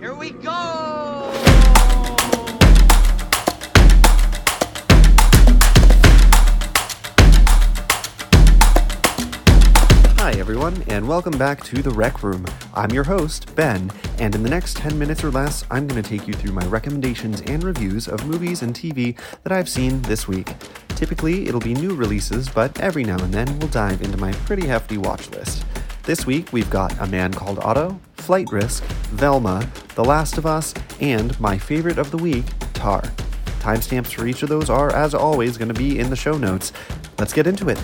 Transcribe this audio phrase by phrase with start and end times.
[0.00, 0.52] Here we go!
[10.18, 12.46] Hi, everyone, and welcome back to the Rec Room.
[12.74, 13.90] I'm your host, Ben,
[14.20, 16.64] and in the next 10 minutes or less, I'm going to take you through my
[16.66, 20.54] recommendations and reviews of movies and TV that I've seen this week.
[20.90, 24.68] Typically, it'll be new releases, but every now and then we'll dive into my pretty
[24.68, 25.64] hefty watch list.
[26.08, 30.72] This week, we've got A Man Called Otto, Flight Risk, Velma, The Last of Us,
[31.02, 33.02] and my favorite of the week, Tar.
[33.60, 36.72] Timestamps for each of those are, as always, going to be in the show notes.
[37.18, 37.78] Let's get into it.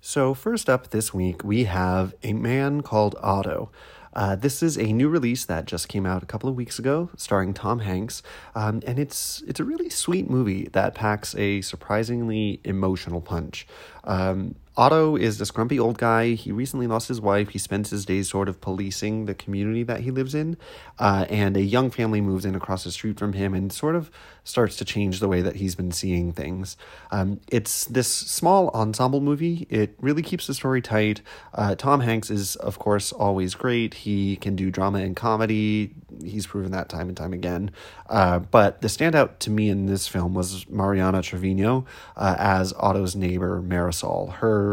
[0.00, 3.70] So, first up this week, we have A Man Called Otto.
[4.18, 7.08] Uh, this is a new release that just came out a couple of weeks ago,
[7.16, 8.20] starring Tom Hanks,
[8.56, 13.64] um, and it's it's a really sweet movie that packs a surprisingly emotional punch.
[14.02, 16.34] Um, Otto is this grumpy old guy.
[16.34, 17.48] He recently lost his wife.
[17.48, 20.56] He spends his days sort of policing the community that he lives in.
[21.00, 24.08] Uh, and a young family moves in across the street from him and sort of
[24.44, 26.76] starts to change the way that he's been seeing things.
[27.10, 29.66] Um, it's this small ensemble movie.
[29.68, 31.22] It really keeps the story tight.
[31.52, 33.94] Uh, Tom Hanks is, of course, always great.
[33.94, 35.92] He can do drama and comedy.
[36.24, 37.72] He's proven that time and time again.
[38.08, 41.84] Uh, but the standout to me in this film was Mariana Trevino
[42.16, 44.32] uh, as Otto's neighbor, Marisol.
[44.34, 44.67] Her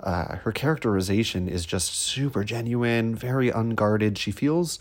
[0.00, 4.16] uh, her characterization is just super genuine, very unguarded.
[4.16, 4.78] She feels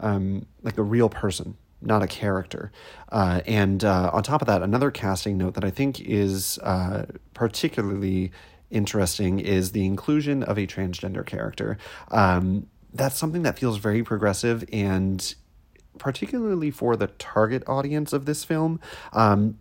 [0.00, 2.70] um, like a real person, not a character.
[3.10, 7.06] Uh, and uh, on top of that, another casting note that I think is uh,
[7.34, 8.30] particularly
[8.70, 11.78] interesting is the inclusion of a transgender character.
[12.10, 15.34] Um, that's something that feels very progressive and
[15.98, 18.80] particularly for the target audience of this film.
[19.12, 19.58] Um,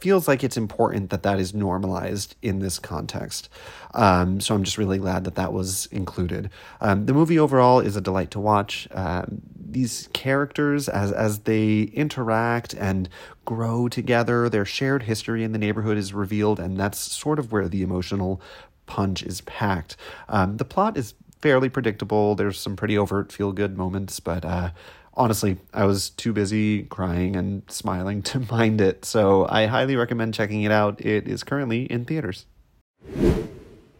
[0.00, 3.48] feels like it's important that that is normalized in this context.
[3.94, 6.50] Um, so I'm just really glad that that was included.
[6.80, 8.88] Um, the movie overall is a delight to watch.
[8.92, 9.42] Um,
[9.72, 13.08] these characters, as as they interact and
[13.44, 17.68] grow together, their shared history in the neighborhood is revealed, and that's sort of where
[17.68, 18.40] the emotional
[18.86, 19.96] punch is packed.
[20.28, 22.34] Um, the plot is fairly predictable.
[22.34, 24.70] There's some pretty overt feel good moments, but uh,
[25.14, 30.34] honestly, I was too busy crying and smiling to mind it, so I highly recommend
[30.34, 31.00] checking it out.
[31.04, 32.46] It is currently in theaters.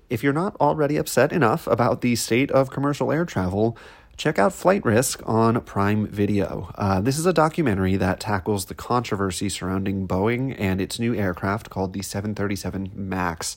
[0.09, 3.79] If you're not already upset enough about the state of commercial air travel,
[4.21, 6.71] check out Flight Risk on Prime Video.
[6.75, 11.71] Uh, this is a documentary that tackles the controversy surrounding Boeing and its new aircraft
[11.71, 13.57] called the 737 MAX.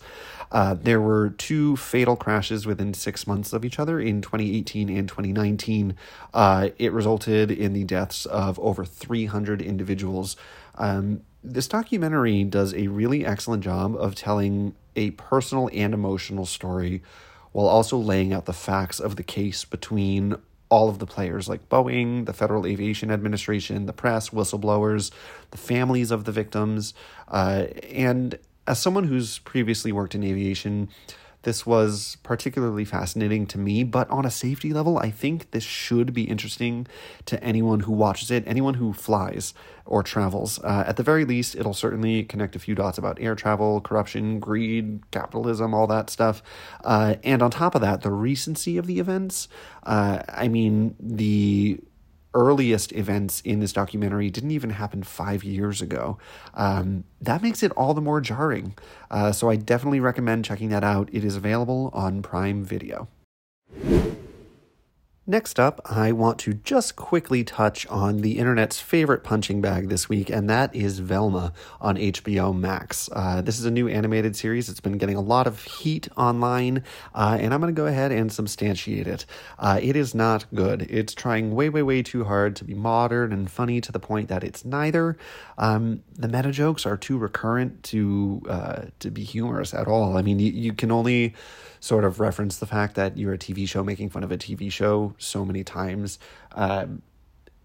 [0.54, 5.10] Uh, there were two fatal crashes within six months of each other in 2018 and
[5.10, 5.98] 2019.
[6.34, 10.38] Uh, it resulted in the deaths of over 300 individuals.
[10.76, 17.02] Um, this documentary does a really excellent job of telling a personal and emotional story
[17.52, 20.38] while also laying out the facts of the case between
[20.74, 25.12] all of the players like Boeing, the Federal Aviation Administration, the press, whistleblowers,
[25.52, 26.96] the families of the victims.
[27.28, 30.90] Uh, and as someone who's previously worked in aviation,
[31.44, 36.14] this was particularly fascinating to me, but on a safety level, I think this should
[36.14, 36.88] be interesting
[37.26, 39.54] to anyone who watches it, anyone who flies
[39.86, 40.60] or travels.
[40.64, 44.40] Uh, at the very least, it'll certainly connect a few dots about air travel, corruption,
[44.40, 46.42] greed, capitalism, all that stuff.
[46.84, 49.50] Uh, and on top of that, the recency of the events.
[49.84, 51.80] Uh, I mean, the
[52.34, 56.18] earliest events in this documentary didn't even happen five years ago.
[56.54, 58.76] Um, that makes it all the more jarring.
[59.12, 61.10] Uh, so I definitely recommend checking that out.
[61.12, 63.08] It is available on Prime Video.
[65.26, 70.10] Next up, I want to just quickly touch on the internet's favorite punching bag this
[70.10, 73.10] week, and that is Velma on HBO Max.
[73.10, 74.68] Uh, this is a new animated series.
[74.68, 76.84] It's been getting a lot of heat online,
[77.16, 79.26] uh, and I'm going to go ahead and substantiate it.
[79.58, 80.82] Uh, it is not good.
[80.90, 84.28] It's trying way, way, way too hard to be modern and funny to the point
[84.28, 85.16] that it's neither.
[85.58, 90.18] Um, the meta jokes are too recurrent to uh, to be humorous at all.
[90.18, 91.34] I mean, you, you can only
[91.84, 94.72] sort of reference the fact that you're a TV show making fun of a TV
[94.72, 96.18] show so many times.
[96.54, 96.86] Uh,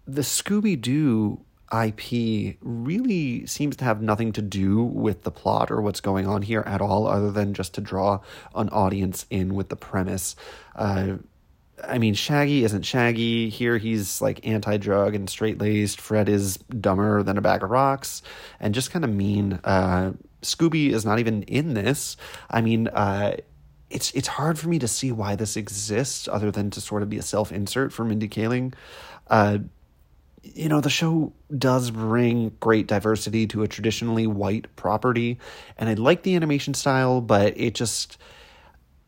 [0.05, 1.39] the Scooby Doo
[1.71, 6.41] IP really seems to have nothing to do with the plot or what's going on
[6.41, 8.19] here at all, other than just to draw
[8.55, 10.35] an audience in with the premise.
[10.75, 11.13] Uh,
[11.81, 13.47] I mean, Shaggy isn't Shaggy.
[13.47, 16.01] Here he's like anti drug and straight laced.
[16.01, 18.21] Fred is dumber than a bag of rocks
[18.59, 19.61] and just kind of mean.
[19.63, 20.11] Uh,
[20.41, 22.17] Scooby is not even in this.
[22.49, 23.37] I mean, uh,
[23.89, 27.09] it's it's hard for me to see why this exists other than to sort of
[27.09, 28.73] be a self insert for Mindy Kaling.
[29.27, 29.59] Uh,
[30.41, 35.37] you know, the show does bring great diversity to a traditionally white property,
[35.77, 38.17] and I like the animation style, but it just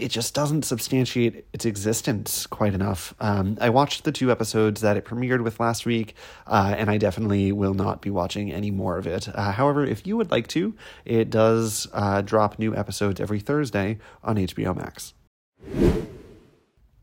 [0.01, 3.13] it just doesn't substantiate its existence quite enough.
[3.19, 6.15] Um, I watched the two episodes that it premiered with last week,
[6.47, 9.29] uh, and I definitely will not be watching any more of it.
[9.33, 10.75] Uh, however, if you would like to,
[11.05, 15.13] it does uh, drop new episodes every Thursday on HBO Max.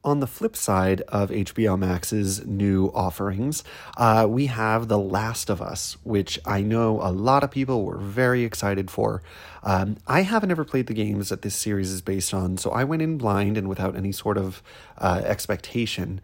[0.09, 3.63] On the flip side of HBO Max's new offerings,
[3.99, 7.99] uh, we have The Last of Us, which I know a lot of people were
[7.99, 9.23] very excited for.
[9.63, 12.85] Um, I haven't ever played the games that this series is based on, so I
[12.85, 14.63] went in blind and without any sort of
[14.97, 16.23] uh, expectation.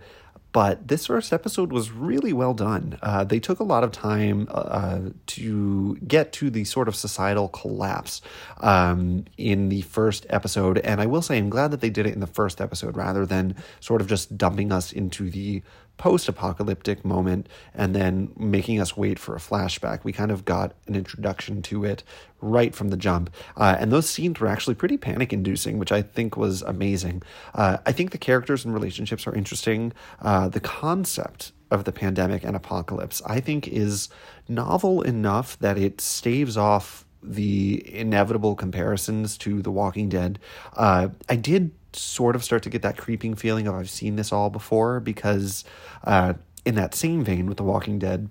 [0.54, 2.96] But this first episode was really well done.
[3.02, 7.48] Uh, they took a lot of time uh, to get to the sort of societal
[7.48, 8.22] collapse
[8.58, 10.78] um, in the first episode.
[10.78, 13.26] And I will say, I'm glad that they did it in the first episode rather
[13.26, 15.64] than sort of just dumping us into the
[15.96, 20.04] post apocalyptic moment and then making us wait for a flashback.
[20.04, 22.02] We kind of got an introduction to it
[22.40, 23.30] right from the jump.
[23.56, 27.22] Uh, and those scenes were actually pretty panic inducing, which I think was amazing.
[27.54, 29.92] Uh, I think the characters and relationships are interesting.
[30.20, 34.08] Uh, the concept of the pandemic and apocalypse, I think, is
[34.48, 40.38] novel enough that it staves off the inevitable comparisons to The Walking Dead.
[40.74, 44.32] Uh, I did sort of start to get that creeping feeling of I've seen this
[44.32, 45.64] all before because,
[46.04, 48.28] uh, in that same vein with The Walking Dead,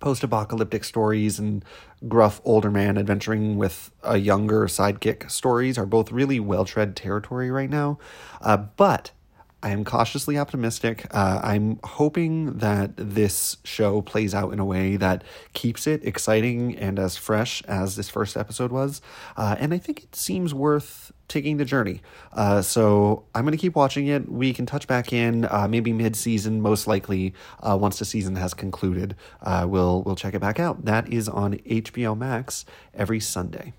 [0.00, 1.64] post apocalyptic stories and
[2.06, 7.50] gruff older man adventuring with a younger sidekick stories are both really well tread territory
[7.50, 7.98] right now.
[8.40, 9.10] Uh, but
[9.62, 11.06] I am cautiously optimistic.
[11.10, 16.76] Uh, I'm hoping that this show plays out in a way that keeps it exciting
[16.76, 19.02] and as fresh as this first episode was.
[19.36, 22.00] Uh, and I think it seems worth taking the journey.
[22.32, 24.30] Uh, so I'm going to keep watching it.
[24.30, 28.54] We can touch back in uh, maybe mid-season, most likely uh, once the season has
[28.54, 29.16] concluded.
[29.42, 30.84] Uh, we'll we'll check it back out.
[30.84, 32.64] That is on HBO Max
[32.94, 33.72] every Sunday.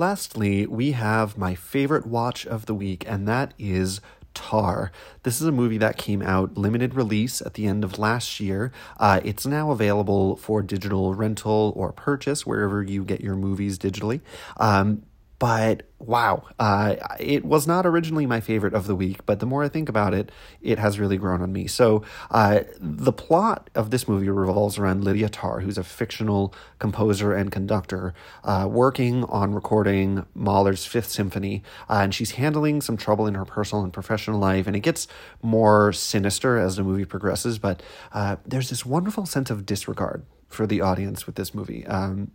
[0.00, 4.00] Lastly, we have my favorite watch of the week, and that is
[4.32, 4.90] Tar.
[5.24, 8.72] This is a movie that came out limited release at the end of last year.
[8.98, 14.22] Uh, it's now available for digital rental or purchase wherever you get your movies digitally.
[14.56, 15.02] Um,
[15.40, 19.64] but wow, uh, it was not originally my favorite of the week, but the more
[19.64, 21.66] I think about it, it has really grown on me.
[21.66, 27.32] So, uh, the plot of this movie revolves around Lydia Tár, who's a fictional composer
[27.32, 28.12] and conductor
[28.44, 33.46] uh, working on recording Mahler's Fifth Symphony, uh, and she's handling some trouble in her
[33.46, 35.08] personal and professional life, and it gets
[35.40, 37.58] more sinister as the movie progresses.
[37.58, 37.82] But
[38.12, 41.86] uh, there's this wonderful sense of disregard for the audience with this movie.
[41.86, 42.32] Um,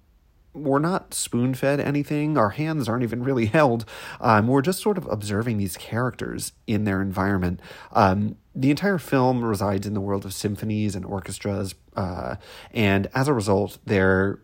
[0.56, 2.38] we're not spoon fed anything.
[2.38, 3.86] Our hands aren't even really held.
[4.20, 7.60] Um, we're just sort of observing these characters in their environment.
[7.92, 12.36] Um, the entire film resides in the world of symphonies and orchestras, uh,
[12.72, 14.40] and as a result, there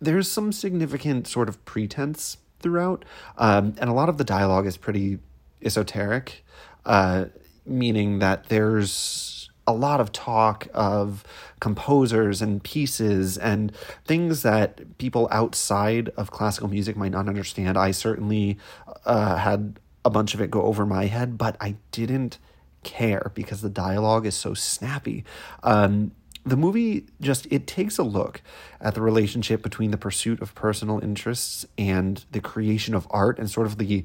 [0.00, 3.04] there's some significant sort of pretense throughout,
[3.36, 5.18] um, and a lot of the dialogue is pretty
[5.62, 6.42] esoteric,
[6.86, 7.26] uh,
[7.66, 11.24] meaning that there's a lot of talk of
[11.60, 13.74] composers and pieces and
[14.04, 17.76] things that people outside of classical music might not understand.
[17.78, 18.58] I certainly
[19.04, 22.38] uh, had a bunch of it go over my head, but I didn't
[22.82, 25.24] care because the dialogue is so snappy.
[25.62, 26.12] Um,
[26.44, 28.40] the movie just it takes a look
[28.80, 33.50] at the relationship between the pursuit of personal interests and the creation of art and
[33.50, 34.04] sort of the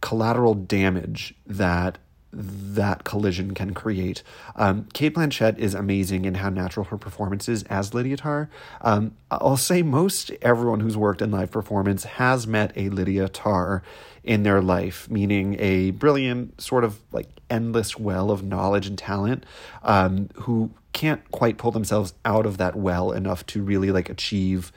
[0.00, 1.98] collateral damage that
[2.32, 4.22] that collision can create.
[4.56, 8.48] Um, Cate Blanchett is amazing in how natural her performance is as Lydia Tár.
[8.82, 13.82] Um, I'll say most everyone who's worked in live performance has met a Lydia Tár
[14.22, 19.46] in their life, meaning a brilliant, sort of like endless well of knowledge and talent
[19.82, 24.72] um, who can't quite pull themselves out of that well enough to really like achieve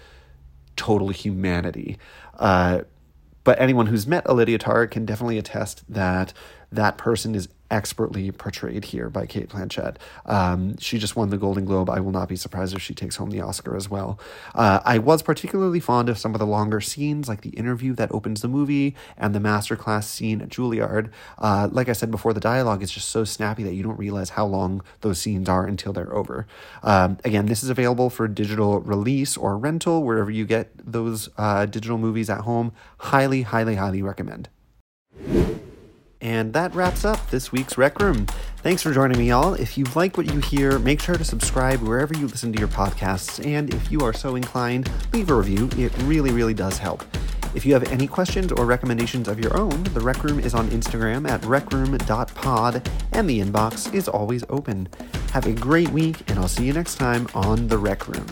[0.76, 1.98] total humanity.
[2.38, 2.82] Uh,
[3.44, 6.34] but anyone who's met a Lydia Tár can definitely attest that
[6.72, 9.98] that person is expertly portrayed here by Cate Blanchett.
[10.26, 11.90] Um, she just won the Golden Globe.
[11.90, 14.20] I will not be surprised if she takes home the Oscar as well.
[14.56, 18.12] Uh, I was particularly fond of some of the longer scenes, like the interview that
[18.12, 21.12] opens the movie and the masterclass scene at Juilliard.
[21.38, 24.32] Uh, like I said before, the dialogue is just so snappy that you don't realize
[24.32, 26.48] how long those scenes are until they're over.
[26.82, 31.66] Um, again, this is available for digital release or rental wherever you get those uh,
[31.66, 32.72] digital movies at home.
[32.98, 34.50] Highly, highly, highly recommend.
[36.22, 38.26] And that wraps up this week's Rec Room.
[38.58, 39.54] Thanks for joining me, y'all.
[39.54, 42.68] If you like what you hear, make sure to subscribe wherever you listen to your
[42.68, 43.46] podcasts.
[43.46, 45.70] And if you are so inclined, leave a review.
[45.78, 47.06] It really, really does help.
[47.56, 50.68] If you have any questions or recommendations of your own, the Rec Room is on
[50.70, 54.88] Instagram at recroom.pod, and the inbox is always open.
[55.32, 58.28] Have a great week, and I'll see you next time on the Rec Room.